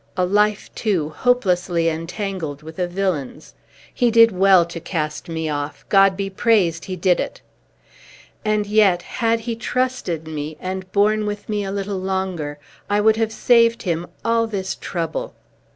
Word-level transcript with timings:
A 0.17 0.25
life, 0.25 0.73
too, 0.73 1.09
hopelessly 1.09 1.87
entangled 1.87 2.63
with 2.63 2.79
a 2.79 2.87
villain's! 2.87 3.53
He 3.93 4.09
did 4.09 4.31
well 4.31 4.65
to 4.65 4.79
cast 4.79 5.29
me 5.29 5.47
off. 5.47 5.85
God 5.89 6.17
be 6.17 6.27
praised, 6.27 6.85
he 6.85 6.95
did 6.95 7.19
it! 7.19 7.41
And 8.43 8.65
yet, 8.65 9.03
had 9.03 9.41
he 9.41 9.55
trusted 9.55 10.27
me, 10.27 10.57
and 10.59 10.91
borne 10.91 11.27
with 11.27 11.47
me 11.47 11.63
a 11.63 11.71
little 11.71 11.99
longer, 11.99 12.57
I 12.89 12.99
would 12.99 13.17
have 13.17 13.31
saved 13.31 13.83
him 13.83 14.07
all 14.25 14.47
this 14.47 14.73
trouble." 14.73 15.35